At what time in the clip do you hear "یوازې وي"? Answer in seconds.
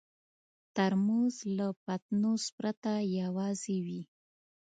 3.21-4.01